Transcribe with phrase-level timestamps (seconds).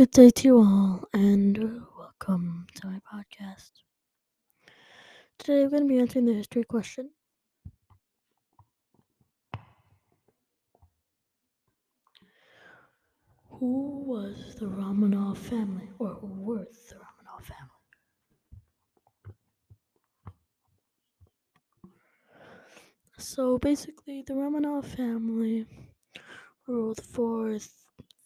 [0.00, 1.58] Good day to you all, and
[1.98, 3.82] welcome to my podcast.
[5.38, 7.10] Today I'm going to be answering the history question.
[13.50, 17.68] Who was the Romanov family, or who were the Romanov family?
[23.18, 25.66] So basically, the Romanov family
[26.66, 27.58] ruled for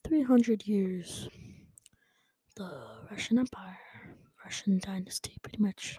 [0.04, 1.28] 300 years
[2.56, 5.98] the Russian Empire, Russian dynasty, pretty much.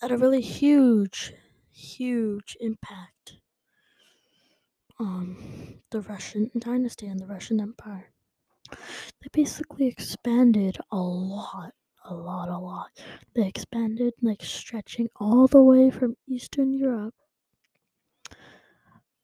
[0.00, 1.32] Had a really huge,
[1.70, 3.34] huge impact
[4.98, 8.12] on the Russian dynasty and the Russian Empire.
[9.20, 12.90] They basically expanded a lot, a lot, a lot.
[13.34, 17.14] They expanded, like stretching all the way from Eastern Europe,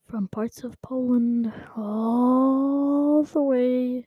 [0.06, 4.06] from parts of Poland, all the way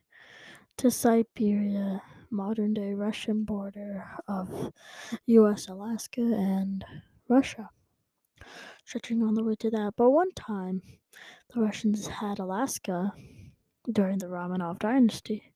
[0.79, 4.71] to Siberia, modern day Russian border of
[5.25, 6.85] US Alaska and
[7.27, 7.69] Russia,
[8.85, 9.95] stretching all the way to that.
[9.97, 10.81] But one time,
[11.53, 13.11] the Russians had Alaska
[13.91, 15.51] during the Romanov dynasty,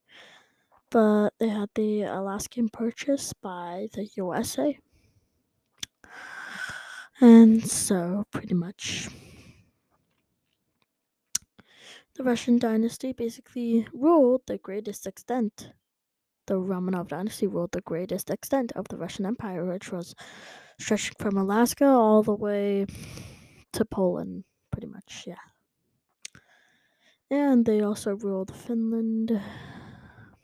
[0.89, 4.77] but they had the Alaskan purchase by the USA.
[7.21, 9.07] And so, pretty much,
[12.15, 15.73] the Russian dynasty basically ruled the greatest extent.
[16.47, 20.15] The Romanov dynasty ruled the greatest extent of the Russian Empire, which was
[20.79, 22.85] stretching from Alaska all the way
[23.73, 25.35] to Poland, pretty much, yeah.
[27.29, 29.41] And they also ruled Finland,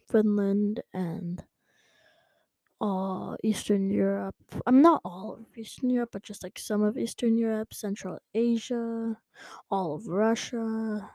[0.10, 1.46] Finland, and
[2.82, 4.36] all Eastern Europe.
[4.66, 9.20] I'm not all of Eastern Europe, but just like some of Eastern Europe, Central Asia,
[9.70, 11.10] all of Russia,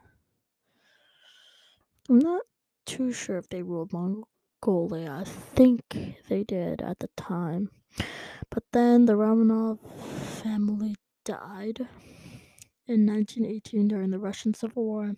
[2.08, 2.42] I'm not
[2.84, 5.10] too sure if they ruled Mongolia.
[5.10, 5.82] I think
[6.28, 7.70] they did at the time.
[8.50, 9.78] But then the Romanov
[10.42, 11.88] family died
[12.86, 15.14] in 1918 during the Russian Civil War.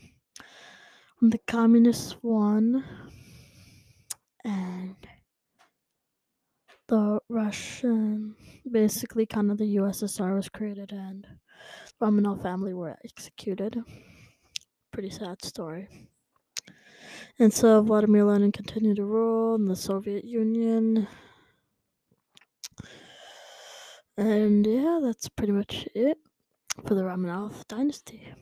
[1.19, 2.85] When the communists won
[4.45, 4.97] and
[6.87, 8.37] the Russian,
[8.71, 11.27] basically, kind of the USSR was created and
[12.01, 13.83] Romanov family were executed.
[14.93, 15.89] Pretty sad story.
[17.39, 21.07] And so Vladimir Lenin continued to rule in the Soviet Union.
[24.17, 26.19] And yeah, that's pretty much it
[26.87, 28.33] for the Romanov dynasty.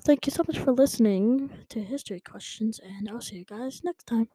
[0.00, 4.06] Thank you so much for listening to History Questions, and I'll see you guys next
[4.06, 4.28] time.